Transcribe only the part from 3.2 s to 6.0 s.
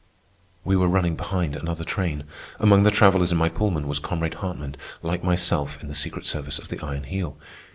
in my Pullman was comrade Hartman, like myself in the